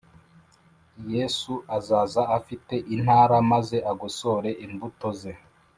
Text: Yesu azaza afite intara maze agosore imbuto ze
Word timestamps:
Yesu 1.13 1.53
azaza 1.77 2.21
afite 2.37 2.75
intara 2.95 3.37
maze 3.51 3.77
agosore 3.91 4.49
imbuto 4.65 5.09
ze 5.19 5.33